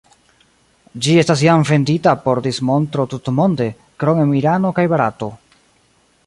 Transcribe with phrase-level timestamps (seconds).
[1.07, 3.69] Ĝi estas jam vendita por dismontro tutmonde,
[4.05, 5.31] krom en Irano kaj Barato.